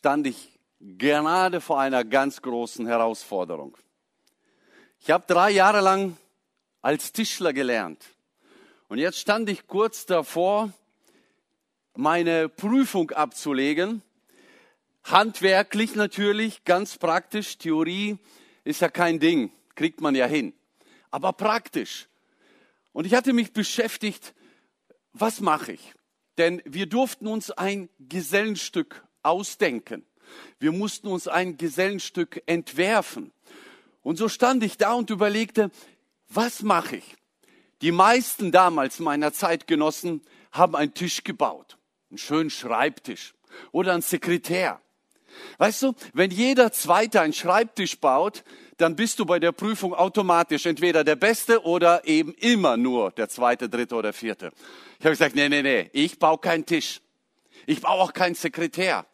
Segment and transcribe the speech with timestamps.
[0.00, 3.76] stand ich gerade vor einer ganz großen Herausforderung.
[4.98, 6.16] Ich habe drei Jahre lang
[6.80, 8.02] als Tischler gelernt.
[8.88, 10.72] Und jetzt stand ich kurz davor,
[11.94, 14.00] meine Prüfung abzulegen.
[15.04, 17.58] Handwerklich natürlich, ganz praktisch.
[17.58, 18.16] Theorie
[18.64, 20.54] ist ja kein Ding, kriegt man ja hin.
[21.10, 22.08] Aber praktisch.
[22.94, 24.32] Und ich hatte mich beschäftigt,
[25.12, 25.92] was mache ich?
[26.38, 30.04] Denn wir durften uns ein Gesellenstück ausdenken.
[30.58, 33.32] Wir mussten uns ein Gesellenstück entwerfen.
[34.02, 35.70] Und so stand ich da und überlegte,
[36.28, 37.16] was mache ich?
[37.82, 40.22] Die meisten damals meiner Zeitgenossen
[40.52, 41.78] haben einen Tisch gebaut,
[42.10, 43.34] einen schönen Schreibtisch
[43.72, 44.80] oder einen Sekretär.
[45.58, 48.44] Weißt du, wenn jeder Zweite einen Schreibtisch baut,
[48.76, 53.28] dann bist du bei der Prüfung automatisch entweder der Beste oder eben immer nur der
[53.28, 54.52] Zweite, Dritte oder Vierte.
[54.98, 57.00] Ich habe gesagt, nee, nee, nee, ich baue keinen Tisch.
[57.66, 59.06] Ich baue auch keinen Sekretär.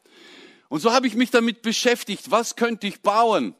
[0.68, 3.54] Und so habe ich mich damit beschäftigt, was könnte ich bauen?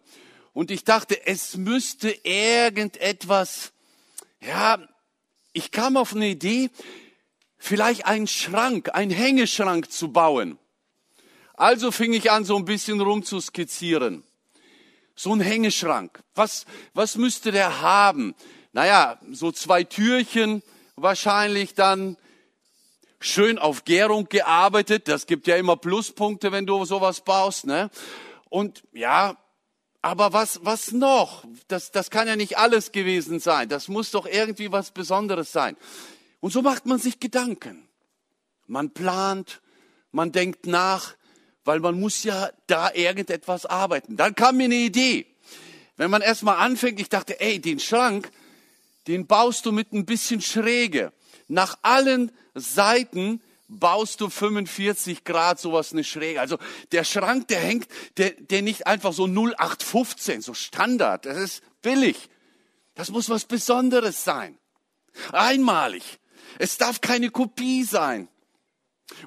[0.52, 3.72] Und ich dachte, es müsste irgendetwas,
[4.40, 4.78] ja,
[5.52, 6.70] ich kam auf eine Idee,
[7.58, 10.58] vielleicht einen Schrank, einen Hängeschrank zu bauen.
[11.54, 14.24] Also fing ich an, so ein bisschen rumzuskizzieren.
[15.14, 16.22] So ein Hängeschrank.
[16.34, 18.34] Was, was müsste der haben?
[18.72, 20.62] Naja, so zwei Türchen,
[20.96, 22.18] wahrscheinlich dann
[23.20, 25.08] schön auf Gärung gearbeitet.
[25.08, 27.90] Das gibt ja immer Pluspunkte, wenn du sowas baust, ne?
[28.48, 29.36] Und ja,
[30.02, 31.44] aber was, was noch?
[31.68, 33.68] Das, das kann ja nicht alles gewesen sein.
[33.68, 35.76] Das muss doch irgendwie was Besonderes sein.
[36.40, 37.88] Und so macht man sich Gedanken.
[38.66, 39.60] Man plant,
[40.12, 41.16] man denkt nach,
[41.64, 44.16] weil man muss ja da irgendetwas arbeiten.
[44.16, 45.26] Dann kam mir eine Idee.
[45.96, 48.30] Wenn man erstmal anfängt, ich dachte, ey, den Schrank,
[49.08, 51.12] den baust du mit ein bisschen Schräge.
[51.48, 56.40] Nach allen Seiten baust du 45 Grad sowas eine Schräge.
[56.40, 56.58] Also
[56.92, 61.26] der Schrank, der hängt, der, der nicht einfach so 0815, so Standard.
[61.26, 62.28] Das ist billig.
[62.94, 64.58] Das muss was Besonderes sein.
[65.32, 66.18] Einmalig.
[66.58, 68.28] Es darf keine Kopie sein.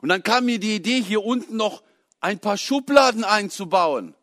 [0.01, 1.83] Und dann kam mir die Idee, hier unten noch
[2.19, 4.15] ein paar Schubladen einzubauen.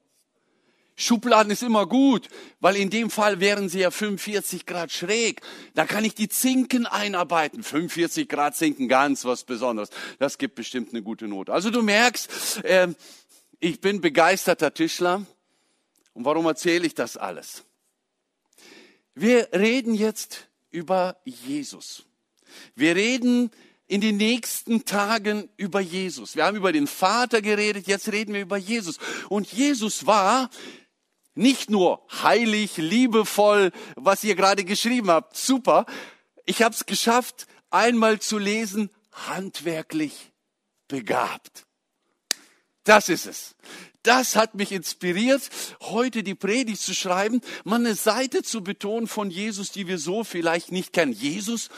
[0.96, 5.42] Schubladen ist immer gut, weil in dem Fall wären sie ja 45 Grad schräg.
[5.74, 7.62] Da kann ich die Zinken einarbeiten.
[7.62, 9.90] 45 Grad Zinken, ganz was Besonderes.
[10.18, 11.52] Das gibt bestimmt eine gute Note.
[11.52, 12.88] Also du merkst, äh,
[13.60, 15.26] ich bin begeisterter Tischler.
[16.14, 17.64] Und warum erzähle ich das alles?
[19.14, 22.04] Wir reden jetzt über Jesus.
[22.74, 23.50] Wir reden
[23.86, 26.36] in den nächsten Tagen über Jesus.
[26.36, 28.98] Wir haben über den Vater geredet, jetzt reden wir über Jesus.
[29.28, 30.50] Und Jesus war
[31.36, 35.86] nicht nur heilig, liebevoll, was ihr gerade geschrieben habt, super.
[36.44, 40.32] Ich habe es geschafft, einmal zu lesen, handwerklich
[40.88, 41.66] begabt.
[42.84, 43.56] Das ist es.
[44.02, 49.30] Das hat mich inspiriert, heute die Predigt zu schreiben, mal eine Seite zu betonen von
[49.30, 51.12] Jesus, die wir so vielleicht nicht kennen.
[51.12, 51.68] Jesus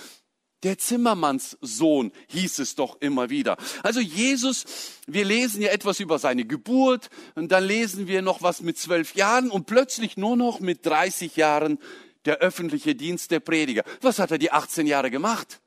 [0.62, 3.56] der Zimmermannssohn hieß es doch immer wieder.
[3.82, 4.64] Also Jesus,
[5.06, 9.14] wir lesen ja etwas über seine Geburt und dann lesen wir noch was mit zwölf
[9.14, 11.78] Jahren und plötzlich nur noch mit 30 Jahren
[12.24, 13.84] der öffentliche Dienst der Prediger.
[14.00, 15.60] Was hat er die 18 Jahre gemacht?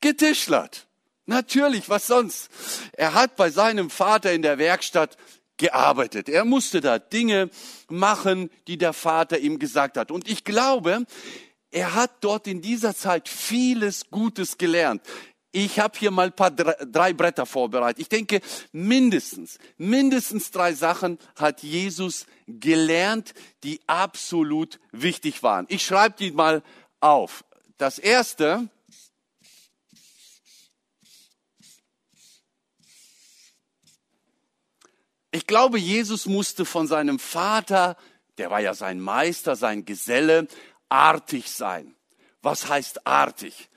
[0.00, 0.86] Getischlert.
[1.26, 2.50] Natürlich, was sonst?
[2.92, 5.16] Er hat bei seinem Vater in der Werkstatt
[5.56, 6.28] gearbeitet.
[6.28, 7.50] Er musste da Dinge
[7.88, 10.10] machen, die der Vater ihm gesagt hat.
[10.10, 11.06] Und ich glaube,
[11.70, 15.02] er hat dort in dieser Zeit vieles Gutes gelernt.
[15.52, 18.00] Ich habe hier mal ein paar drei Bretter vorbereitet.
[18.00, 23.32] Ich denke, mindestens, mindestens drei Sachen hat Jesus gelernt,
[23.62, 25.64] die absolut wichtig waren.
[25.70, 26.62] Ich schreibe die mal
[27.00, 27.42] auf.
[27.78, 28.68] Das erste,
[35.30, 37.96] ich glaube, Jesus musste von seinem Vater,
[38.36, 40.48] der war ja sein Meister, sein Geselle,
[40.88, 41.94] artig sein.
[42.42, 43.68] Was heißt artig?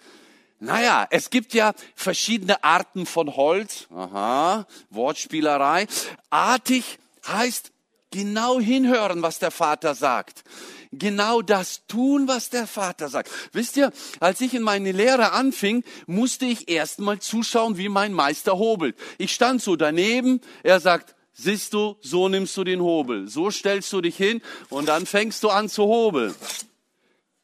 [0.60, 3.88] Naja, es gibt ja verschiedene Arten von Holz.
[3.96, 5.88] Aha, Wortspielerei.
[6.30, 7.72] Artig heißt
[8.12, 10.44] genau hinhören, was der Vater sagt.
[10.92, 13.30] genau das tun, was der Vater sagt.
[13.54, 18.14] Wisst ihr, als ich in meine Lehre anfing, musste ich erst mal zuschauen, wie mein
[18.14, 18.96] Meister hobelt.
[19.18, 23.94] Ich stand so daneben, er sagt, siehst du, so nimmst du den Hobel, so stellst
[23.94, 26.34] du dich hin und dann fängst du an zu hobeln.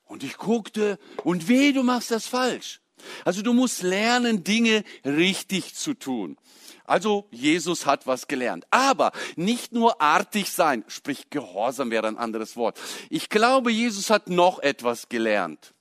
[0.05, 2.81] Und ich guckte, und weh, du machst das falsch.
[3.23, 6.37] Also du musst lernen, Dinge richtig zu tun.
[6.85, 8.65] Also Jesus hat was gelernt.
[8.69, 12.79] Aber nicht nur artig sein, sprich Gehorsam wäre ein anderes Wort.
[13.09, 15.73] Ich glaube, Jesus hat noch etwas gelernt.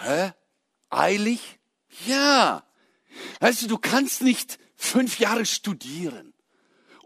[0.00, 0.32] Hä?
[0.90, 1.58] Eilig?
[2.06, 2.64] Ja.
[3.40, 6.34] Weißt du, du kannst nicht fünf Jahre studieren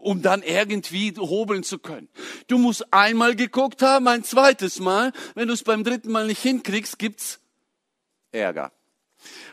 [0.01, 2.07] um dann irgendwie hobeln zu können.
[2.47, 5.11] Du musst einmal geguckt haben, ein zweites Mal.
[5.35, 7.39] Wenn du es beim dritten Mal nicht hinkriegst, gibt's
[8.31, 8.71] Ärger.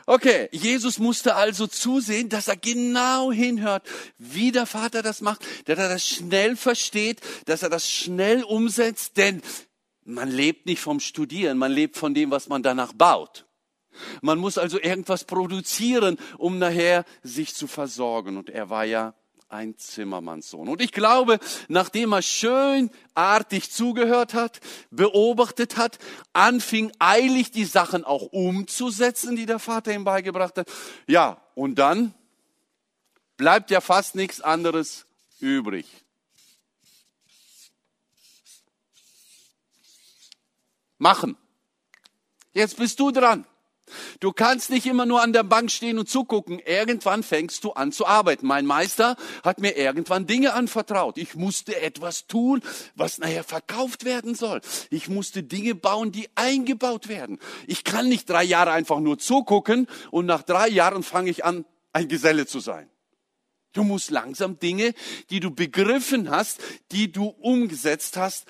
[0.07, 3.83] Okay, Jesus musste also zusehen, dass er genau hinhört,
[4.19, 9.17] wie der Vater das macht, dass er das schnell versteht, dass er das schnell umsetzt,
[9.17, 9.43] denn
[10.05, 13.46] man lebt nicht vom Studieren, man lebt von dem, was man danach baut.
[14.23, 18.37] Man muss also irgendwas produzieren, um nachher sich zu versorgen.
[18.37, 19.15] Und er war ja
[19.49, 20.69] ein Zimmermannssohn.
[20.69, 21.39] Und ich glaube,
[21.69, 24.61] nachdem er schön artig zugehört hat,
[24.91, 25.99] beobachtet hat,
[26.33, 30.69] anfing eilig die Sachen auch umzusetzen, die der Vater ihm beigebracht hat.
[31.07, 32.15] Ja, und dann
[33.37, 35.07] bleibt ja fast nichts anderes
[35.41, 35.87] übrig.
[40.99, 41.37] Machen.
[42.53, 43.47] Jetzt bist du dran.
[44.21, 46.59] Du kannst nicht immer nur an der Bank stehen und zugucken.
[46.59, 48.47] Irgendwann fängst du an zu arbeiten.
[48.47, 51.19] Mein Meister hat mir irgendwann Dinge anvertraut.
[51.19, 52.63] Ich musste etwas tun,
[52.95, 54.61] was nachher verkauft werden soll.
[54.91, 57.39] Ich musste Dinge bauen, die eingebaut werden.
[57.67, 61.65] Ich kann nicht drei Jahre einfach nur zugucken und nach drei Jahren fange ich an,
[61.93, 62.91] ein Geselle zu sein.
[63.73, 64.95] Du musst langsam Dinge,
[65.31, 66.63] die du begriffen hast,
[66.93, 68.47] die du umgesetzt hast,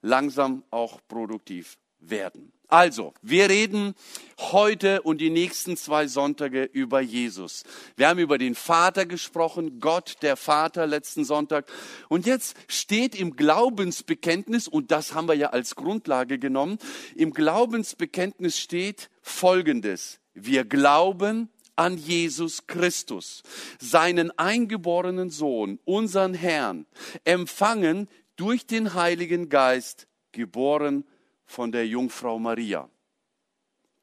[0.00, 2.52] langsam auch produktiv werden.
[2.68, 3.94] Also, wir reden
[4.38, 7.64] heute und die nächsten zwei Sonntage über Jesus.
[7.96, 11.66] Wir haben über den Vater gesprochen, Gott, der Vater, letzten Sonntag.
[12.08, 16.78] Und jetzt steht im Glaubensbekenntnis, und das haben wir ja als Grundlage genommen,
[17.14, 20.20] im Glaubensbekenntnis steht Folgendes.
[20.32, 23.42] Wir glauben an Jesus Christus,
[23.78, 26.86] seinen eingeborenen Sohn, unseren Herrn,
[27.24, 31.04] empfangen durch den Heiligen Geist, geboren
[31.44, 32.88] von der Jungfrau Maria.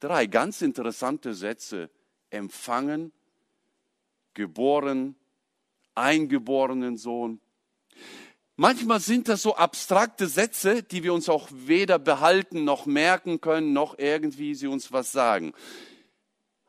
[0.00, 1.90] Drei ganz interessante Sätze.
[2.30, 3.12] Empfangen,
[4.34, 5.16] geboren,
[5.94, 7.40] eingeborenen Sohn.
[8.56, 13.72] Manchmal sind das so abstrakte Sätze, die wir uns auch weder behalten noch merken können,
[13.72, 15.52] noch irgendwie sie uns was sagen.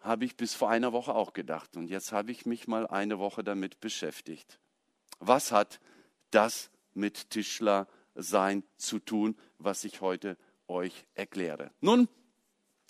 [0.01, 1.77] Habe ich bis vor einer Woche auch gedacht.
[1.77, 4.59] Und jetzt habe ich mich mal eine Woche damit beschäftigt.
[5.19, 5.79] Was hat
[6.31, 10.37] das mit Tischler sein zu tun, was ich heute
[10.67, 11.71] euch erkläre.
[11.81, 12.07] Nun,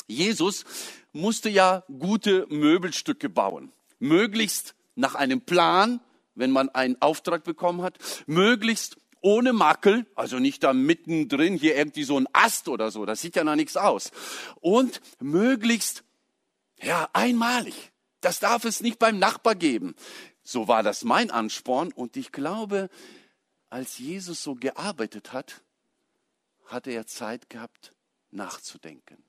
[0.08, 0.66] Jesus
[1.12, 3.72] musste ja gute Möbelstücke bauen.
[4.00, 6.02] Möglichst nach einem Plan,
[6.36, 7.98] wenn man einen Auftrag bekommen hat,
[8.28, 13.22] möglichst ohne Makel, also nicht da mittendrin hier irgendwie so ein Ast oder so, das
[13.22, 14.12] sieht ja noch nichts aus.
[14.60, 16.04] Und möglichst,
[16.82, 17.92] ja, einmalig.
[18.20, 19.96] Das darf es nicht beim Nachbar geben.
[20.44, 22.90] So war das mein Ansporn und ich glaube,
[23.70, 25.63] als Jesus so gearbeitet hat,
[26.66, 27.94] hatte er Zeit gehabt,
[28.32, 29.24] nachzudenken.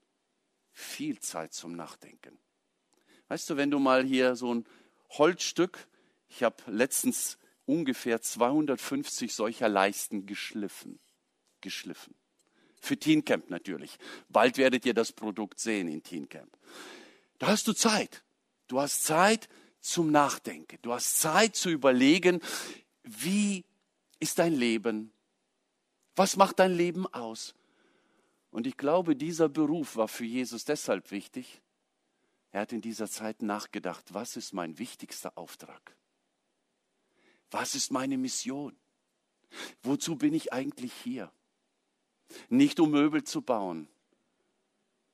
[0.72, 2.38] Viel Zeit zum Nachdenken.
[3.28, 4.66] Weißt du, wenn du mal hier so ein
[5.10, 5.86] Holzstück,
[6.28, 10.98] ich habe letztens ungefähr 250 solcher Leisten geschliffen,
[11.60, 12.14] geschliffen.
[12.80, 13.96] Für Teen Camp natürlich.
[14.28, 16.54] Bald werdet ihr das Produkt sehen in Teen Camp.
[17.38, 18.22] Da hast du Zeit.
[18.66, 19.48] Du hast Zeit
[19.80, 20.78] zum Nachdenken.
[20.82, 22.40] Du hast Zeit zu überlegen,
[23.02, 23.64] wie
[24.18, 25.13] ist dein Leben?
[26.16, 27.54] Was macht dein Leben aus?
[28.50, 31.60] Und ich glaube, dieser Beruf war für Jesus deshalb wichtig.
[32.52, 35.96] Er hat in dieser Zeit nachgedacht, was ist mein wichtigster Auftrag?
[37.50, 38.76] Was ist meine Mission?
[39.82, 41.32] Wozu bin ich eigentlich hier?
[42.48, 43.88] Nicht um Möbel zu bauen,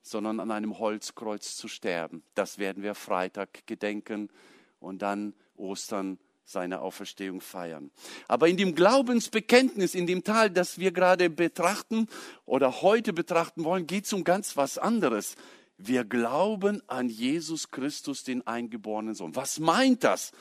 [0.02, 2.22] sondern an einem Holzkreuz zu sterben.
[2.34, 4.30] Das werden wir Freitag gedenken
[4.78, 6.18] und dann Ostern
[6.50, 7.90] seine Auferstehung feiern.
[8.26, 12.08] Aber in dem Glaubensbekenntnis, in dem Teil, das wir gerade betrachten
[12.44, 15.36] oder heute betrachten wollen, geht es um ganz was anderes.
[15.78, 19.34] Wir glauben an Jesus Christus, den eingeborenen Sohn.
[19.36, 20.32] Was meint das?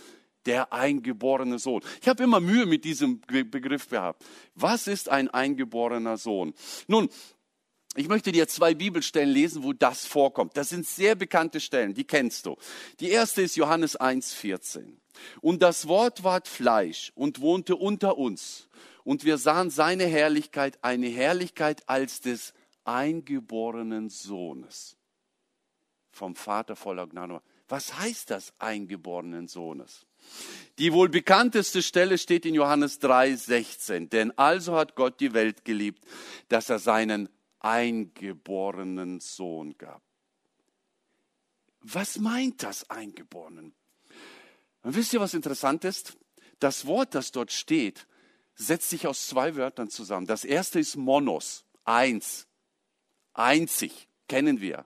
[0.46, 1.82] Der eingeborene Sohn.
[2.02, 4.26] Ich habe immer Mühe mit diesem Begriff gehabt.
[4.56, 6.54] Was ist ein eingeborener Sohn?
[6.88, 7.10] Nun,
[8.00, 10.56] Ich möchte dir zwei Bibelstellen lesen, wo das vorkommt.
[10.56, 12.56] Das sind sehr bekannte Stellen, die kennst du.
[13.02, 14.94] Die erste ist Johannes 1,14.
[15.42, 18.70] Und das Wort ward Fleisch und wohnte unter uns.
[19.04, 22.54] Und wir sahen seine Herrlichkeit, eine Herrlichkeit als des
[22.86, 24.96] eingeborenen Sohnes.
[26.10, 27.42] Vom Vater voller Gnade.
[27.68, 30.06] Was heißt das eingeborenen Sohnes?
[30.78, 34.08] Die wohl bekannteste Stelle steht in Johannes 3,16.
[34.08, 36.06] Denn also hat Gott die Welt geliebt,
[36.48, 37.28] dass er seinen
[37.60, 40.02] eingeborenen Sohn gab.
[41.82, 43.74] Was meint das Eingeborenen?
[44.84, 46.18] Und wisst ihr, was interessant ist?
[46.60, 48.08] Das Wort, das dort steht,
[48.56, 50.28] setzt sich aus zwei Wörtern zusammen.
[50.28, 52.48] Das erste ist Monos, eins,
[53.34, 54.86] einzig, kennen wir.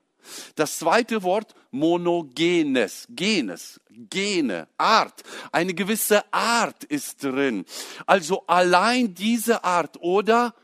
[0.54, 5.22] Das zweite Wort monogenes, genes, Gene, Art.
[5.52, 7.64] Eine gewisse Art ist drin.
[8.06, 10.54] Also allein diese Art oder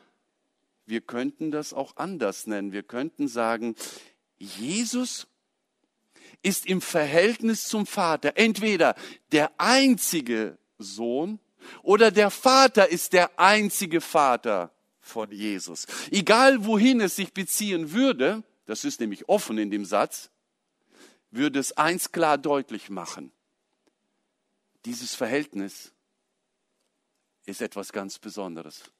[0.91, 2.73] wir könnten das auch anders nennen.
[2.73, 3.75] Wir könnten sagen,
[4.39, 5.27] Jesus
[6.43, 8.95] ist im Verhältnis zum Vater entweder
[9.33, 11.39] der einzige Sohn
[11.83, 15.87] oder der Vater ist der einzige Vater von Jesus.
[16.11, 20.31] Egal wohin es sich beziehen würde, das ist nämlich offen in dem Satz,
[21.31, 23.33] würde es eins klar deutlich machen.
[24.85, 25.93] Dieses Verhältnis
[27.45, 28.91] ist etwas ganz Besonderes.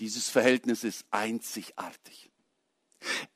[0.00, 2.30] Dieses Verhältnis ist einzigartig.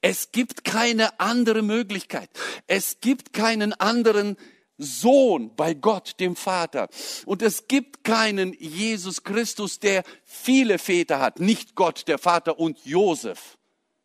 [0.01, 2.31] Es gibt keine andere Möglichkeit.
[2.67, 4.37] Es gibt keinen anderen
[4.79, 6.89] Sohn bei Gott, dem Vater.
[7.27, 11.39] Und es gibt keinen Jesus Christus, der viele Väter hat.
[11.39, 13.59] Nicht Gott, der Vater und Josef,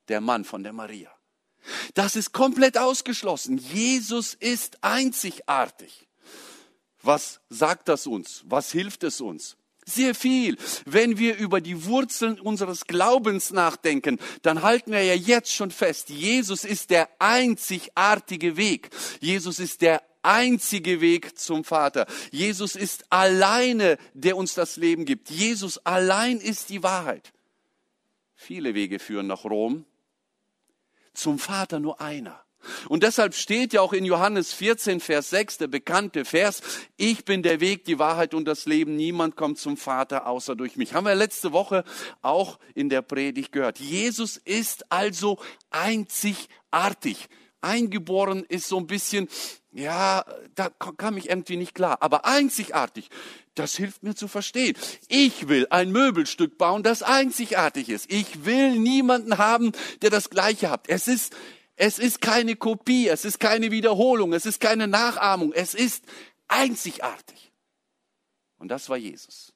[0.08, 1.12] der Mann von der Maria.
[1.94, 3.58] Das ist komplett ausgeschlossen.
[3.58, 6.08] Jesus ist einzigartig.
[7.02, 8.44] Was sagt das uns?
[8.46, 9.58] Was hilft es uns?
[9.88, 10.58] Sehr viel.
[10.86, 16.10] Wenn wir über die Wurzeln unseres Glaubens nachdenken, dann halten wir ja jetzt schon fest,
[16.10, 18.90] Jesus ist der einzigartige Weg.
[19.20, 22.08] Jesus ist der einzige Weg zum Vater.
[22.32, 25.30] Jesus ist alleine, der uns das Leben gibt.
[25.30, 27.32] Jesus allein ist die Wahrheit.
[28.36, 29.86] Viele Wege führen nach Rom.
[31.14, 32.45] Zum Vater nur einer.
[32.90, 36.62] Und deshalb steht ja auch in Johannes 14, Vers 6, der bekannte Vers,
[36.98, 38.96] ich bin der Weg, die Wahrheit und das Leben.
[38.96, 40.94] Niemand kommt zum Vater außer durch mich.
[40.94, 41.84] Haben wir letzte Woche
[42.22, 43.80] auch in der Predigt gehört.
[43.80, 47.28] Jesus ist also einzigartig.
[47.62, 49.28] Eingeboren ist so ein bisschen,
[49.72, 51.98] ja, da kam ich irgendwie nicht klar.
[52.02, 53.10] Aber einzigartig,
[53.56, 54.76] das hilft mir zu verstehen.
[55.08, 58.12] Ich will ein Möbelstück bauen, das einzigartig ist.
[58.12, 60.88] Ich will niemanden haben, der das Gleiche hat.
[60.88, 61.36] Es ist,
[61.76, 66.06] es ist keine Kopie, es ist keine Wiederholung, es ist keine Nachahmung, es ist
[66.48, 67.52] einzigartig.
[68.58, 69.54] Und das war Jesus.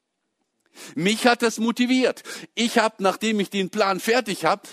[0.95, 2.23] Mich hat das motiviert.
[2.55, 4.67] Ich habe, nachdem ich den Plan fertig habe,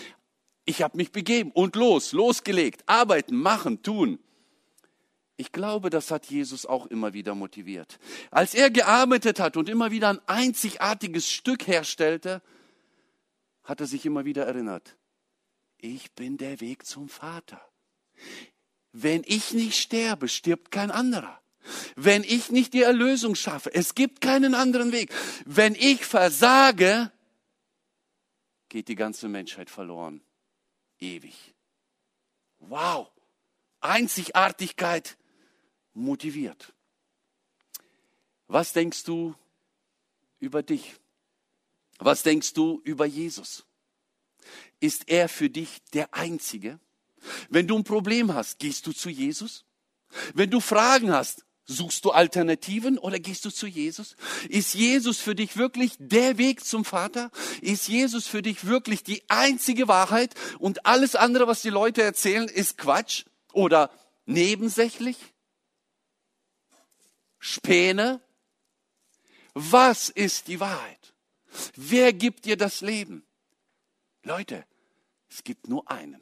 [0.65, 4.19] ich habe mich begeben und los, losgelegt, arbeiten, machen, tun.
[5.37, 7.99] Ich glaube, das hat Jesus auch immer wieder motiviert.
[8.31, 12.43] Als er gearbeitet hat und immer wieder ein einzigartiges Stück herstellte,
[13.63, 14.96] hat er sich immer wieder erinnert.
[15.87, 17.65] Ich bin der Weg zum Vater.
[18.91, 21.41] Wenn ich nicht sterbe, stirbt kein anderer.
[21.95, 25.15] Wenn ich nicht die Erlösung schaffe, es gibt keinen anderen Weg.
[25.45, 27.13] Wenn ich versage,
[28.69, 30.23] geht die ganze Menschheit verloren.
[30.99, 31.55] Ewig.
[32.59, 33.13] Wow.
[33.79, 35.17] Einzigartigkeit
[35.95, 36.75] motiviert.
[38.49, 39.37] Was denkst du
[40.41, 40.97] über dich?
[41.99, 43.65] Was denkst du über Jesus?
[44.81, 46.79] Ist er für dich der Einzige?
[47.49, 49.65] Wenn du ein Problem hast, gehst du zu Jesus?
[50.35, 54.17] Wenn du Fragen hast, suchst du Alternativen oder gehst du zu Jesus?
[54.49, 57.31] Ist Jesus für dich wirklich der Weg zum Vater?
[57.61, 62.49] Ist Jesus für dich wirklich die einzige Wahrheit und alles andere, was die Leute erzählen,
[62.49, 63.91] ist Quatsch oder
[64.27, 65.17] nebensächlich?
[67.39, 68.21] Späne?
[69.55, 71.15] Was ist die Wahrheit?
[71.75, 73.25] Wer gibt dir das Leben?
[74.27, 74.65] Leute,
[75.31, 76.21] es gibt nur einen.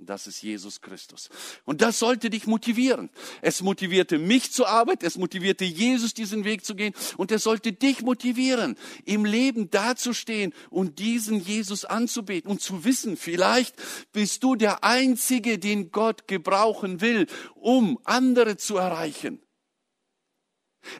[0.00, 1.28] Das ist Jesus Christus.
[1.64, 3.10] Und das sollte dich motivieren.
[3.42, 6.94] Es motivierte mich zur Arbeit, es motivierte Jesus, diesen Weg zu gehen.
[7.16, 13.16] Und es sollte dich motivieren, im Leben dazustehen und diesen Jesus anzubeten und zu wissen,
[13.16, 13.74] vielleicht
[14.12, 19.42] bist du der Einzige, den Gott gebrauchen will, um andere zu erreichen.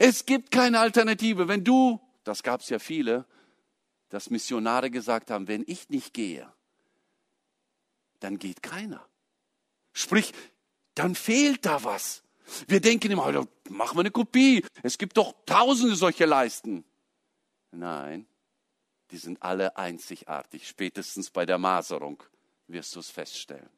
[0.01, 1.47] Es gibt keine Alternative.
[1.47, 3.27] Wenn du, das gab es ja viele,
[4.09, 6.51] dass Missionare gesagt haben, wenn ich nicht gehe,
[8.21, 9.07] dann geht keiner.
[9.93, 10.33] Sprich,
[10.95, 12.23] dann fehlt da was.
[12.67, 14.65] Wir denken immer, machen wir eine Kopie.
[14.83, 16.85] Es gibt doch tausende solcher Leisten.
[17.71, 18.27] Nein,
[19.11, 20.67] die sind alle einzigartig.
[20.67, 22.23] Spätestens bei der Maserung
[22.67, 23.69] wirst du es feststellen.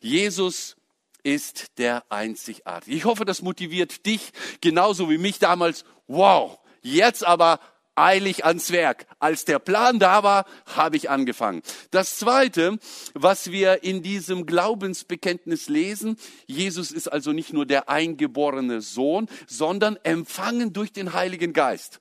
[0.00, 0.76] Jesus
[1.22, 2.96] ist der einzigartige.
[2.96, 5.84] Ich hoffe, das motiviert dich genauso wie mich damals.
[6.06, 7.60] Wow, jetzt aber
[7.96, 9.06] eilig ans Werk.
[9.18, 11.62] Als der Plan da war, habe ich angefangen.
[11.90, 12.78] Das Zweite,
[13.14, 19.96] was wir in diesem Glaubensbekenntnis lesen, Jesus ist also nicht nur der eingeborene Sohn, sondern
[20.02, 22.00] empfangen durch den Heiligen Geist.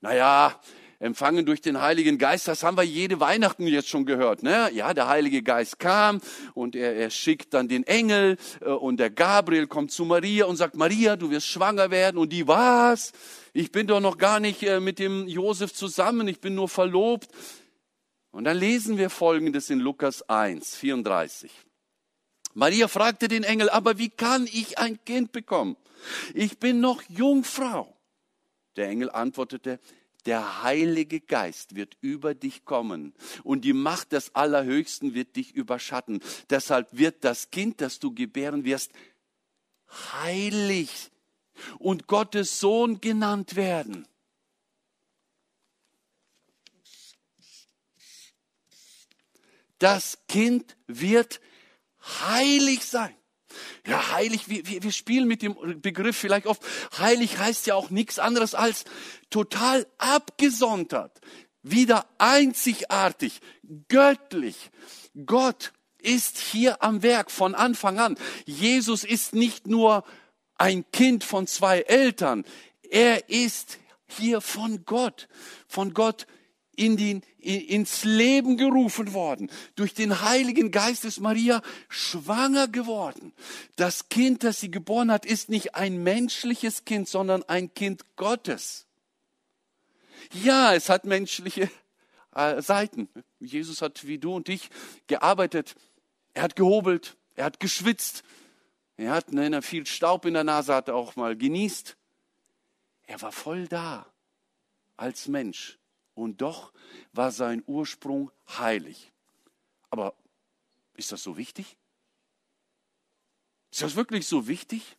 [0.00, 0.60] Naja,
[1.00, 4.42] empfangen durch den Heiligen Geist, das haben wir jede Weihnachten jetzt schon gehört.
[4.42, 4.70] Ne?
[4.72, 6.20] Ja, der Heilige Geist kam
[6.54, 10.56] und er, er schickt dann den Engel äh, und der Gabriel kommt zu Maria und
[10.56, 12.18] sagt, Maria, du wirst schwanger werden.
[12.18, 13.12] Und die, was?
[13.52, 17.28] Ich bin doch noch gar nicht äh, mit dem Josef zusammen, ich bin nur verlobt.
[18.30, 21.50] Und dann lesen wir Folgendes in Lukas 1, 34.
[22.54, 25.76] Maria fragte den Engel, aber wie kann ich ein Kind bekommen?
[26.34, 27.94] Ich bin noch Jungfrau.
[28.76, 29.80] Der Engel antwortete,
[30.28, 36.20] der Heilige Geist wird über dich kommen und die Macht des Allerhöchsten wird dich überschatten.
[36.50, 38.92] Deshalb wird das Kind, das du gebären wirst,
[40.12, 41.10] heilig
[41.78, 44.06] und Gottes Sohn genannt werden.
[49.78, 51.40] Das Kind wird
[52.02, 53.17] heilig sein.
[53.86, 56.62] Ja, heilig, wir, wir, spielen mit dem Begriff vielleicht oft.
[56.98, 58.84] Heilig heißt ja auch nichts anderes als
[59.30, 61.20] total abgesondert,
[61.62, 63.40] wieder einzigartig,
[63.88, 64.70] göttlich.
[65.26, 68.16] Gott ist hier am Werk von Anfang an.
[68.44, 70.04] Jesus ist nicht nur
[70.56, 72.44] ein Kind von zwei Eltern,
[72.90, 75.28] er ist hier von Gott,
[75.66, 76.26] von Gott
[76.78, 79.50] in den, ins Leben gerufen worden.
[79.74, 83.32] Durch den Heiligen Geist ist Maria schwanger geworden.
[83.76, 88.86] Das Kind, das sie geboren hat, ist nicht ein menschliches Kind, sondern ein Kind Gottes.
[90.32, 91.68] Ja, es hat menschliche
[92.34, 93.08] äh, Seiten.
[93.40, 94.70] Jesus hat wie du und ich
[95.08, 95.74] gearbeitet.
[96.34, 98.22] Er hat gehobelt, er hat geschwitzt,
[98.96, 101.96] er hat ne, viel Staub in der Nase, hat er auch mal genießt.
[103.06, 104.06] Er war voll da
[104.96, 105.77] als Mensch
[106.18, 106.72] und doch
[107.12, 109.12] war sein Ursprung heilig.
[109.90, 110.14] Aber
[110.94, 111.76] ist das so wichtig?
[113.70, 114.96] Ist das wirklich so wichtig?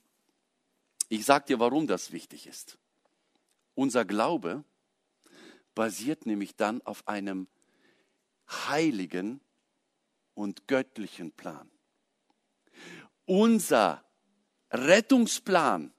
[1.10, 2.78] Ich sage dir, warum das wichtig ist.
[3.76, 4.64] Unser Glaube
[5.76, 7.48] basiert nämlich dann auf einem
[8.50, 9.42] heiligen
[10.34, 11.70] und göttlichen Plan.
[13.26, 14.04] Unser
[14.72, 15.94] Rettungsplan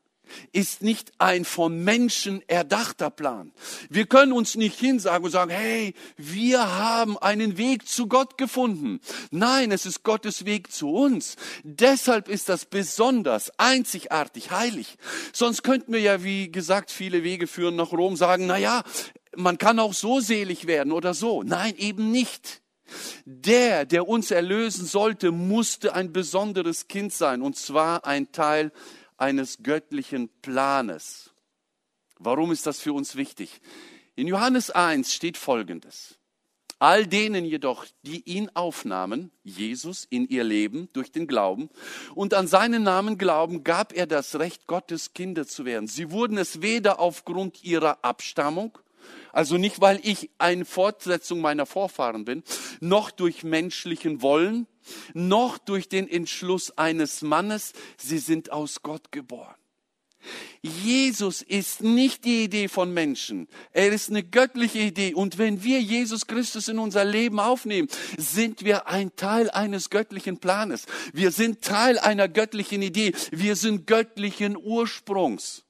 [0.52, 3.52] ist nicht ein vom Menschen erdachter Plan.
[3.88, 9.00] Wir können uns nicht hinsagen und sagen, hey, wir haben einen Weg zu Gott gefunden.
[9.30, 11.36] Nein, es ist Gottes Weg zu uns.
[11.62, 14.96] Deshalb ist das besonders, einzigartig, heilig.
[15.32, 18.82] Sonst könnten wir ja, wie gesagt, viele Wege führen nach Rom, sagen, na ja,
[19.36, 21.42] man kann auch so selig werden oder so.
[21.42, 22.62] Nein, eben nicht.
[23.24, 28.72] Der, der uns erlösen sollte, musste ein besonderes Kind sein, und zwar ein Teil
[29.20, 31.30] eines göttlichen Planes.
[32.18, 33.60] Warum ist das für uns wichtig?
[34.16, 36.18] In Johannes 1 steht Folgendes.
[36.78, 41.68] All denen jedoch, die ihn aufnahmen, Jesus, in ihr Leben durch den Glauben
[42.14, 45.88] und an seinen Namen glauben, gab er das Recht, Gottes Kinder zu werden.
[45.88, 48.78] Sie wurden es weder aufgrund ihrer Abstammung,
[49.30, 52.42] also nicht weil ich eine Fortsetzung meiner Vorfahren bin,
[52.80, 54.66] noch durch menschlichen Wollen,
[55.14, 59.54] noch durch den Entschluss eines Mannes, sie sind aus Gott geboren.
[60.62, 63.48] Jesus ist nicht die Idee von Menschen.
[63.72, 65.14] Er ist eine göttliche Idee.
[65.14, 70.38] Und wenn wir Jesus Christus in unser Leben aufnehmen, sind wir ein Teil eines göttlichen
[70.38, 70.84] Planes.
[71.14, 73.12] Wir sind Teil einer göttlichen Idee.
[73.30, 75.64] Wir sind göttlichen Ursprungs.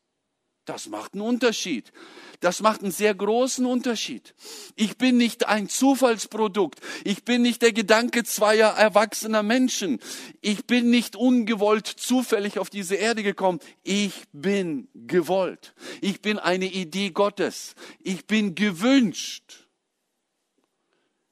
[0.71, 1.93] Das macht einen Unterschied.
[2.39, 4.37] Das macht einen sehr großen Unterschied.
[4.77, 6.79] Ich bin nicht ein Zufallsprodukt.
[7.03, 9.99] Ich bin nicht der Gedanke zweier erwachsener Menschen.
[10.41, 13.59] Ich bin nicht ungewollt zufällig auf diese Erde gekommen.
[13.83, 15.75] Ich bin gewollt.
[16.01, 17.75] Ich bin eine Idee Gottes.
[17.99, 19.67] Ich bin gewünscht.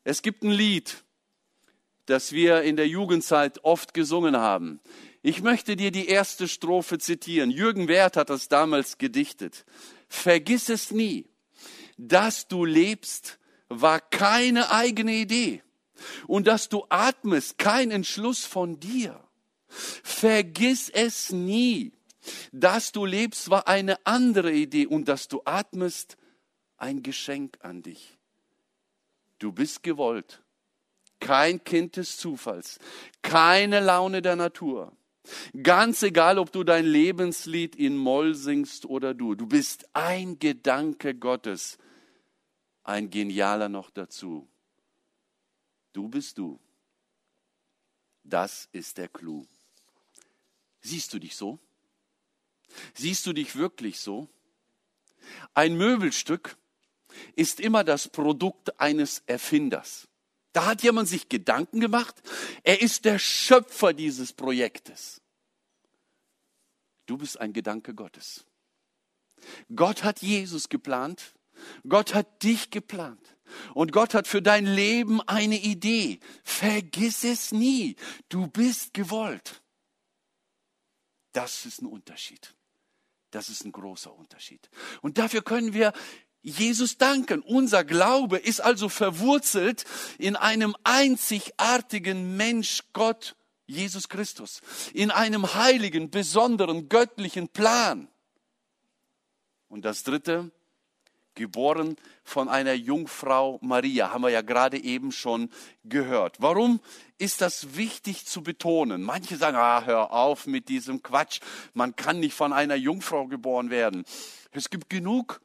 [0.02, 1.04] Es gibt ein Lied,
[2.06, 4.80] das wir in der Jugendzeit oft gesungen haben.
[5.22, 7.50] Ich möchte dir die erste Strophe zitieren.
[7.50, 9.64] Jürgen Wert hat das damals gedichtet.
[10.08, 11.26] Vergiss es nie.
[11.96, 15.62] Dass du lebst, war keine eigene Idee.
[16.26, 19.20] Und dass du atmest, kein Entschluss von dir.
[19.68, 21.92] Vergiss es nie.
[22.52, 24.86] Dass du lebst, war eine andere Idee.
[24.86, 26.16] Und dass du atmest,
[26.76, 28.16] ein Geschenk an dich.
[29.40, 30.42] Du bist gewollt.
[31.20, 32.78] Kein Kind des Zufalls.
[33.22, 34.92] Keine Laune der Natur.
[35.62, 41.14] Ganz egal, ob du dein Lebenslied in Moll singst oder du, du bist ein Gedanke
[41.14, 41.78] Gottes,
[42.82, 44.48] ein genialer noch dazu.
[45.92, 46.60] Du bist du.
[48.24, 49.46] Das ist der Clou.
[50.80, 51.58] Siehst du dich so?
[52.94, 54.28] Siehst du dich wirklich so?
[55.54, 56.56] Ein Möbelstück
[57.34, 60.08] ist immer das Produkt eines Erfinders.
[60.52, 62.14] Da hat jemand sich Gedanken gemacht.
[62.62, 65.20] Er ist der Schöpfer dieses Projektes.
[67.06, 68.44] Du bist ein Gedanke Gottes.
[69.74, 71.34] Gott hat Jesus geplant.
[71.88, 73.36] Gott hat dich geplant.
[73.74, 76.20] Und Gott hat für dein Leben eine Idee.
[76.44, 77.96] Vergiss es nie.
[78.28, 79.62] Du bist gewollt.
[81.32, 82.54] Das ist ein Unterschied.
[83.30, 84.70] Das ist ein großer Unterschied.
[85.02, 85.92] Und dafür können wir
[86.48, 87.40] Jesus danken.
[87.42, 89.84] Unser Glaube ist also verwurzelt
[90.18, 94.60] in einem einzigartigen Mensch Gott, Jesus Christus,
[94.94, 98.08] in einem heiligen, besonderen, göttlichen Plan.
[99.68, 100.50] Und das Dritte,
[101.34, 105.50] geboren von einer Jungfrau Maria, haben wir ja gerade eben schon
[105.84, 106.36] gehört.
[106.40, 106.80] Warum
[107.16, 109.02] ist das wichtig zu betonen?
[109.02, 111.40] Manche sagen, ah, hör auf mit diesem Quatsch,
[111.74, 114.04] man kann nicht von einer Jungfrau geboren werden.
[114.50, 115.40] Es gibt genug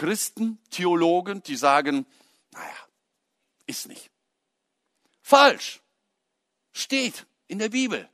[0.00, 2.06] Christen, Theologen, die sagen,
[2.52, 2.88] naja,
[3.66, 4.10] ist nicht.
[5.20, 5.82] Falsch.
[6.72, 8.08] Steht in der Bibel.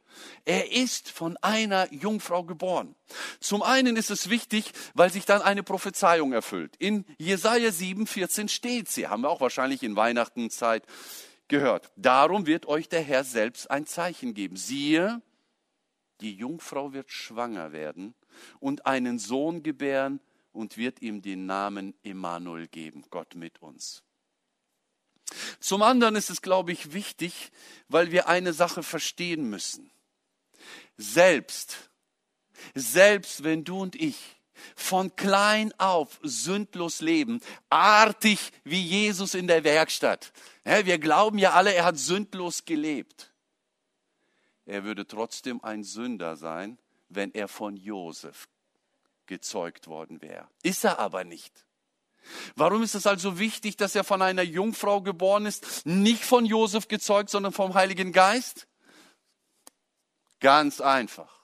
[0.45, 2.97] Er ist von einer Jungfrau geboren.
[3.39, 6.75] Zum einen ist es wichtig, weil sich dann eine Prophezeiung erfüllt.
[6.81, 9.07] In Jesaja 7, 14 steht sie.
[9.07, 10.83] Haben wir auch wahrscheinlich in Weihnachtenzeit
[11.47, 11.93] gehört.
[11.95, 14.57] Darum wird euch der Herr selbst ein Zeichen geben.
[14.57, 15.23] Siehe,
[16.21, 18.17] die Jungfrau wird schwanger werden
[18.59, 20.19] und einen Sohn gebären
[20.57, 23.05] und wird ihm den Namen Emmanuel geben.
[23.11, 24.03] Gott mit uns.
[25.61, 27.51] Zum anderen ist es, glaube ich, wichtig,
[27.89, 29.91] weil wir eine Sache verstehen müssen
[30.97, 31.91] selbst,
[32.75, 34.37] selbst wenn du und ich
[34.75, 40.33] von klein auf sündlos leben, artig wie Jesus in der Werkstatt.
[40.65, 43.33] Wir glauben ja alle, er hat sündlos gelebt.
[44.65, 48.49] Er würde trotzdem ein Sünder sein, wenn er von Josef
[49.27, 50.49] gezeugt worden wäre.
[50.63, 51.67] Ist er aber nicht.
[52.57, 56.89] Warum ist es also wichtig, dass er von einer Jungfrau geboren ist, nicht von Josef
[56.89, 58.67] gezeugt, sondern vom Heiligen Geist?
[60.41, 61.37] Ganz einfach.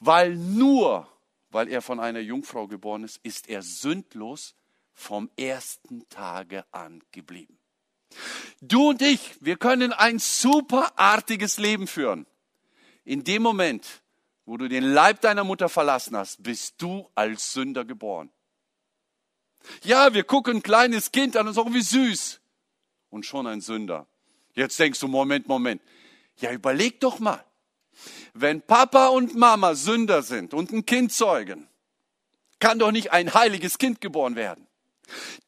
[0.00, 1.08] Weil nur,
[1.50, 4.54] weil er von einer Jungfrau geboren ist, ist er sündlos
[4.94, 7.58] vom ersten Tage an geblieben.
[8.60, 12.26] Du und ich, wir können ein superartiges Leben führen.
[13.04, 14.02] In dem Moment,
[14.44, 18.30] wo du den Leib deiner Mutter verlassen hast, bist du als Sünder geboren.
[19.84, 22.40] Ja, wir gucken ein kleines Kind an und sagen, wie süß.
[23.10, 24.06] Und schon ein Sünder.
[24.54, 25.82] Jetzt denkst du, Moment, Moment.
[26.36, 27.44] Ja, überleg doch mal.
[28.34, 31.68] Wenn Papa und Mama Sünder sind und ein Kind zeugen,
[32.58, 34.66] kann doch nicht ein heiliges Kind geboren werden.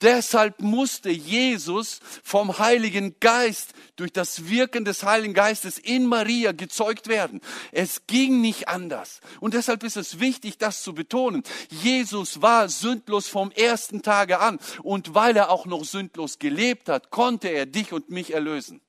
[0.01, 7.09] Deshalb musste Jesus vom Heiligen Geist durch das Wirken des Heiligen Geistes in Maria gezeugt
[7.09, 7.41] werden.
[7.73, 9.21] Es ging nicht anders.
[9.41, 11.43] Und deshalb ist es wichtig, das zu betonen.
[11.71, 14.59] Jesus war sündlos vom ersten Tage an.
[14.83, 18.81] Und weil er auch noch sündlos gelebt hat, konnte er dich und mich erlösen.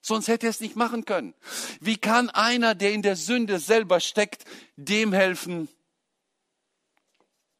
[0.00, 1.34] Sonst hätte er es nicht machen können.
[1.80, 4.44] Wie kann einer, der in der Sünde selber steckt,
[4.76, 5.68] dem helfen,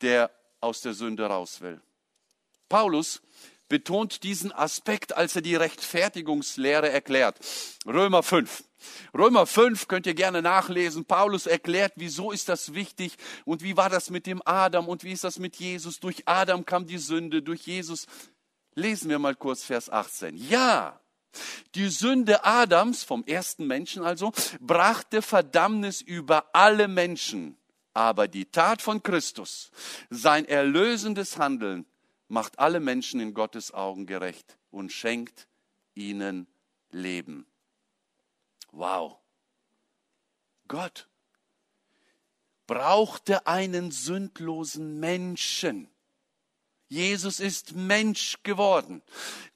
[0.01, 1.81] der aus der Sünde raus will?
[2.68, 3.22] Paulus
[3.68, 7.38] betont diesen Aspekt, als er die Rechtfertigungslehre erklärt.
[7.87, 8.64] Römer 5.
[9.14, 11.04] Römer 5 könnt ihr gerne nachlesen.
[11.04, 15.12] Paulus erklärt, wieso ist das wichtig und wie war das mit dem Adam und wie
[15.12, 16.00] ist das mit Jesus.
[16.00, 18.07] Durch Adam kam die Sünde, durch Jesus.
[18.74, 20.37] Lesen wir mal kurz Vers 18.
[20.37, 21.00] Ja,
[21.74, 27.57] die Sünde Adams, vom ersten Menschen also, brachte Verdammnis über alle Menschen.
[27.92, 29.70] Aber die Tat von Christus,
[30.09, 31.85] sein erlösendes Handeln,
[32.28, 35.48] macht alle Menschen in Gottes Augen gerecht und schenkt
[35.94, 36.46] ihnen
[36.90, 37.46] Leben.
[38.70, 39.18] Wow.
[40.68, 41.08] Gott
[42.66, 45.88] brauchte einen sündlosen Menschen
[46.88, 49.02] Jesus ist Mensch geworden.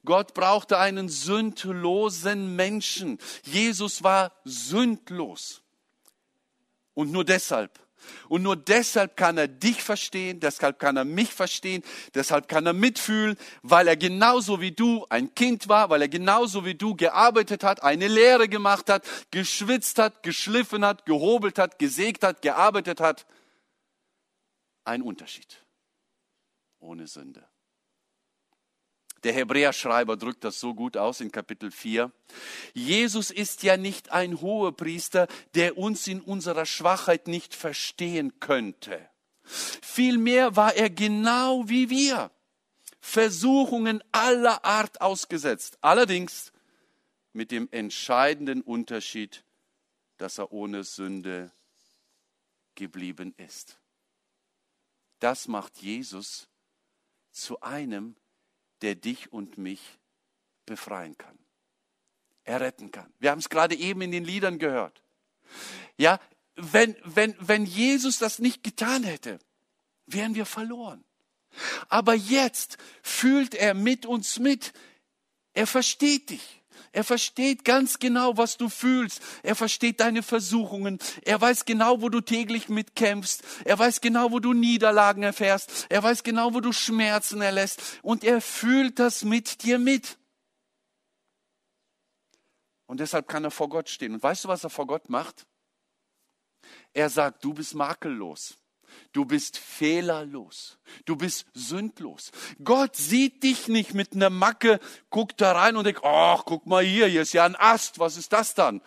[0.05, 3.17] Gott brauchte einen sündlosen Menschen.
[3.43, 5.63] Jesus war sündlos.
[6.93, 7.79] Und nur deshalb.
[8.29, 12.73] Und nur deshalb kann er dich verstehen, deshalb kann er mich verstehen, deshalb kann er
[12.73, 17.63] mitfühlen, weil er genauso wie du ein Kind war, weil er genauso wie du gearbeitet
[17.63, 23.25] hat, eine Lehre gemacht hat, geschwitzt hat, geschliffen hat, gehobelt hat, gesägt hat, gearbeitet hat.
[24.85, 25.63] Ein Unterschied
[26.83, 27.43] ohne Sünde.
[29.23, 32.11] Der Hebräerschreiber drückt das so gut aus in Kapitel 4.
[32.73, 39.09] Jesus ist ja nicht ein Hohepriester, der uns in unserer Schwachheit nicht verstehen könnte.
[39.43, 42.31] Vielmehr war er genau wie wir,
[42.99, 45.77] Versuchungen aller Art ausgesetzt.
[45.81, 46.51] Allerdings
[47.33, 49.43] mit dem entscheidenden Unterschied,
[50.17, 51.51] dass er ohne Sünde
[52.75, 53.77] geblieben ist.
[55.19, 56.47] Das macht Jesus
[57.31, 58.15] zu einem,
[58.83, 59.97] der dich und mich
[60.65, 61.37] befreien kann.
[62.43, 63.11] Er retten kann.
[63.19, 65.01] Wir haben es gerade eben in den Liedern gehört.
[65.97, 66.19] Ja,
[66.55, 69.39] wenn, wenn, wenn Jesus das nicht getan hätte,
[70.05, 71.03] wären wir verloren.
[71.87, 74.73] Aber jetzt fühlt er mit uns mit.
[75.53, 76.62] Er versteht dich.
[76.93, 79.21] Er versteht ganz genau, was du fühlst.
[79.41, 80.99] Er versteht deine Versuchungen.
[81.23, 83.43] Er weiß genau, wo du täglich mitkämpfst.
[83.65, 85.87] Er weiß genau, wo du Niederlagen erfährst.
[85.89, 87.81] Er weiß genau, wo du Schmerzen erlässt.
[88.03, 90.19] Und er fühlt das mit dir mit.
[92.85, 94.13] Und deshalb kann er vor Gott stehen.
[94.13, 95.47] Und weißt du, was er vor Gott macht?
[96.93, 98.55] Er sagt, du bist makellos.
[99.11, 100.77] Du bist fehlerlos.
[101.05, 102.31] Du bist sündlos.
[102.63, 104.79] Gott sieht dich nicht mit einer Macke,
[105.09, 108.17] guckt da rein und denkt, ach, guck mal hier, hier ist ja ein Ast, was
[108.17, 108.81] ist das dann?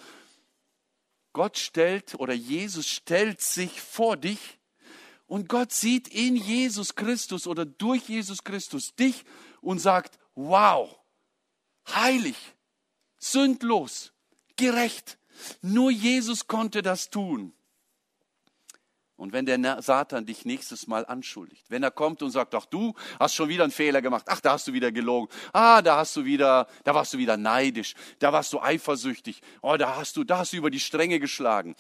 [1.32, 4.58] Gott stellt oder Jesus stellt sich vor dich
[5.26, 9.24] und Gott sieht in Jesus Christus oder durch Jesus Christus dich
[9.60, 10.98] und sagt, wow,
[11.88, 12.36] heilig,
[13.18, 14.12] sündlos,
[14.56, 15.18] gerecht.
[15.60, 17.52] Nur Jesus konnte das tun.
[19.16, 22.94] Und wenn der Satan dich nächstes Mal anschuldigt, wenn er kommt und sagt, ach du
[23.18, 26.16] hast schon wieder einen Fehler gemacht, ach da hast du wieder gelogen, ah da hast
[26.16, 30.24] du wieder, da warst du wieder neidisch, da warst du eifersüchtig, oh da hast du,
[30.24, 31.74] da hast du über die Stränge geschlagen,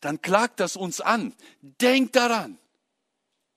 [0.00, 1.34] dann klagt das uns an.
[1.62, 2.58] Denk daran,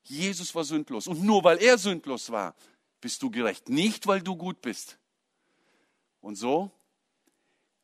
[0.04, 2.56] Jesus war sündlos und nur weil er sündlos war,
[3.02, 4.98] bist du gerecht, nicht weil du gut bist.
[6.22, 6.72] Und so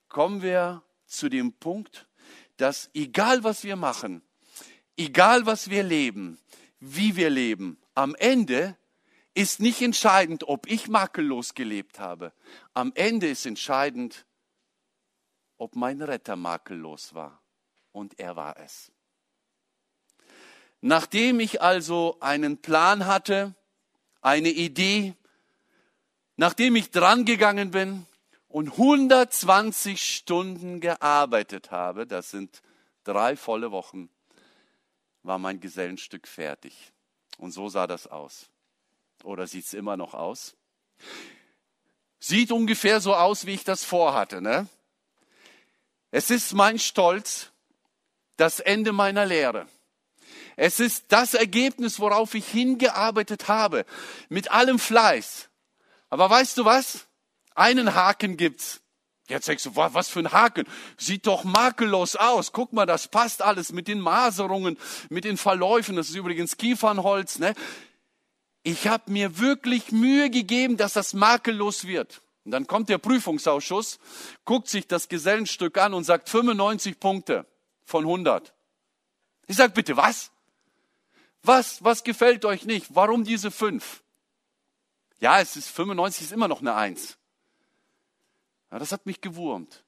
[0.07, 2.07] kommen wir zu dem Punkt,
[2.55, 4.21] dass egal was wir machen,
[4.97, 6.39] egal was wir leben,
[6.79, 8.77] wie wir leben, am Ende
[9.33, 12.33] ist nicht entscheidend, ob ich makellos gelebt habe.
[12.73, 14.25] Am Ende ist entscheidend,
[15.57, 17.41] ob mein Retter makellos war.
[17.91, 18.91] Und er war es.
[20.81, 23.53] Nachdem ich also einen Plan hatte,
[24.21, 25.13] eine Idee,
[26.35, 28.07] nachdem ich drangegangen bin
[28.47, 32.61] und 120 Stunden gearbeitet habe, das sind
[33.03, 34.09] drei volle Wochen,
[35.23, 36.91] war mein Gesellenstück fertig.
[37.37, 38.49] Und so sah das aus.
[39.23, 40.55] Oder sieht es immer noch aus?
[42.19, 44.41] Sieht ungefähr so aus, wie ich das vorhatte.
[44.41, 44.67] Ne?
[46.11, 47.51] Es ist mein Stolz,
[48.37, 49.67] das Ende meiner Lehre.
[50.55, 53.85] Es ist das Ergebnis, worauf ich hingearbeitet habe,
[54.29, 55.49] mit allem Fleiß.
[56.09, 57.07] Aber weißt du was?
[57.55, 58.80] Einen Haken gibt's.
[59.31, 60.67] Jetzt denkst du, was für ein Haken.
[60.97, 62.51] Sieht doch makellos aus.
[62.51, 64.77] Guck mal, das passt alles mit den Maserungen,
[65.09, 65.95] mit den Verläufen.
[65.95, 67.39] Das ist übrigens Kiefernholz.
[67.39, 67.55] Ne?
[68.63, 72.21] Ich habe mir wirklich Mühe gegeben, dass das makellos wird.
[72.43, 73.99] Und dann kommt der Prüfungsausschuss,
[74.43, 77.45] guckt sich das Gesellenstück an und sagt 95 Punkte
[77.85, 78.53] von 100.
[79.47, 80.31] Ich sag bitte, was?
[81.43, 82.87] Was, was gefällt euch nicht?
[82.89, 84.03] Warum diese fünf?
[85.19, 87.17] Ja, es ist 95 ist immer noch eine Eins.
[88.71, 89.83] Ja, das hat mich gewurmt.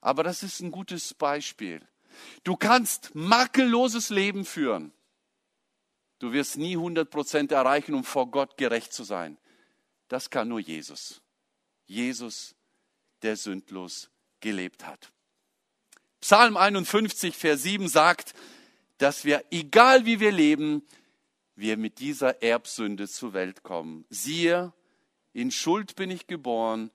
[0.00, 1.80] Aber das ist ein gutes Beispiel.
[2.44, 4.92] Du kannst makelloses Leben führen.
[6.18, 9.38] Du wirst nie 100 Prozent erreichen, um vor Gott gerecht zu sein.
[10.08, 11.22] Das kann nur Jesus.
[11.86, 12.54] Jesus,
[13.22, 15.12] der sündlos gelebt hat.
[16.20, 18.34] Psalm 51, Vers 7 sagt,
[18.98, 20.86] dass wir, egal wie wir leben,
[21.54, 24.04] wir mit dieser Erbsünde zur Welt kommen.
[24.10, 24.74] Siehe,
[25.32, 26.90] in Schuld bin ich geboren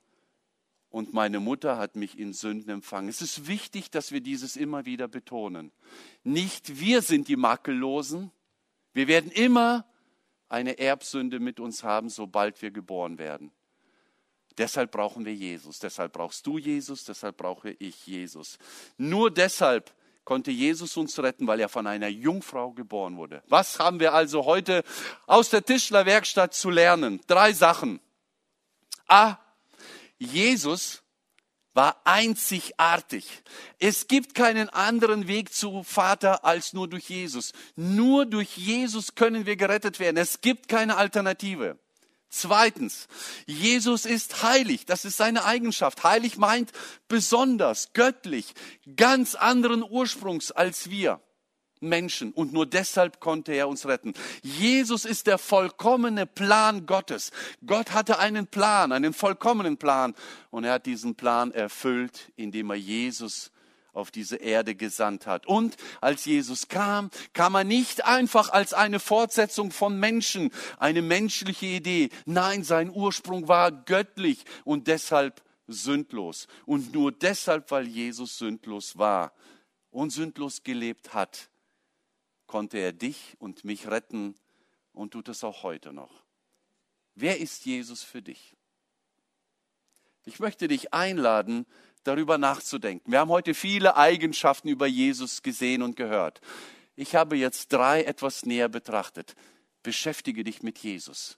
[0.96, 3.10] und meine Mutter hat mich in Sünden empfangen.
[3.10, 5.70] Es ist wichtig, dass wir dieses immer wieder betonen.
[6.24, 8.32] Nicht wir sind die Makellosen.
[8.94, 9.84] Wir werden immer
[10.48, 13.52] eine Erbsünde mit uns haben, sobald wir geboren werden.
[14.56, 15.80] Deshalb brauchen wir Jesus.
[15.80, 17.04] Deshalb brauchst du Jesus.
[17.04, 18.56] Deshalb brauche ich Jesus.
[18.96, 19.92] Nur deshalb
[20.24, 23.42] konnte Jesus uns retten, weil er von einer Jungfrau geboren wurde.
[23.48, 24.82] Was haben wir also heute
[25.26, 27.20] aus der Tischlerwerkstatt zu lernen?
[27.26, 28.00] Drei Sachen.
[29.08, 29.36] A.
[30.18, 31.02] Jesus
[31.76, 33.26] war einzigartig.
[33.78, 37.52] Es gibt keinen anderen Weg zu Vater als nur durch Jesus.
[37.76, 40.16] Nur durch Jesus können wir gerettet werden.
[40.16, 41.78] Es gibt keine Alternative.
[42.28, 43.08] Zweitens,
[43.46, 44.86] Jesus ist heilig.
[44.86, 46.02] Das ist seine Eigenschaft.
[46.02, 46.72] Heilig meint
[47.08, 48.54] besonders, göttlich,
[48.96, 51.20] ganz anderen Ursprungs als wir.
[51.80, 54.14] Menschen und nur deshalb konnte er uns retten.
[54.42, 57.32] Jesus ist der vollkommene Plan Gottes.
[57.64, 60.14] Gott hatte einen Plan, einen vollkommenen Plan
[60.50, 63.50] und er hat diesen Plan erfüllt, indem er Jesus
[63.96, 65.46] auf diese Erde gesandt hat.
[65.46, 71.66] Und als Jesus kam, kam er nicht einfach als eine Fortsetzung von Menschen, eine menschliche
[71.66, 72.10] Idee.
[72.26, 76.46] Nein, sein Ursprung war göttlich und deshalb sündlos.
[76.66, 79.32] Und nur deshalb, weil Jesus sündlos war
[79.90, 81.48] und sündlos gelebt hat,
[82.56, 84.34] konnte er dich und mich retten
[84.94, 86.24] und tut es auch heute noch.
[87.14, 88.56] Wer ist Jesus für dich?
[90.24, 91.66] Ich möchte dich einladen,
[92.02, 93.12] darüber nachzudenken.
[93.12, 96.40] Wir haben heute viele Eigenschaften über Jesus gesehen und gehört.
[96.94, 99.34] Ich habe jetzt drei etwas näher betrachtet.
[99.82, 101.36] Beschäftige dich mit Jesus,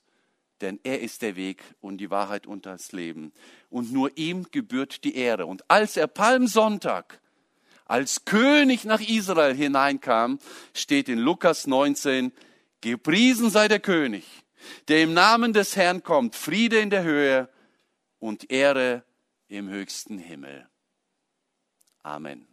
[0.61, 3.33] denn er ist der Weg und die Wahrheit und das Leben.
[3.69, 5.47] Und nur ihm gebührt die Ehre.
[5.47, 7.19] Und als er Palmsonntag
[7.89, 10.39] als König nach Israel hineinkam,
[10.73, 12.31] steht in Lukas 19,
[12.81, 14.25] gepriesen sei der König,
[14.87, 17.49] der im Namen des Herrn kommt, Friede in der Höhe
[18.19, 19.03] und Ehre
[19.47, 20.69] im höchsten Himmel.
[22.03, 22.48] Amen.